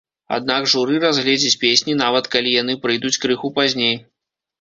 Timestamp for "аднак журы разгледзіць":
0.35-1.59